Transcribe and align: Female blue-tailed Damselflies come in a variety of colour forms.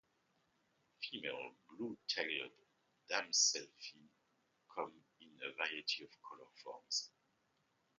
Female 1.03 1.57
blue-tailed 1.69 2.53
Damselflies 3.07 4.09
come 4.75 4.93
in 5.19 5.29
a 5.45 5.53
variety 5.53 6.05
of 6.05 6.09
colour 6.27 6.49
forms. 6.63 7.11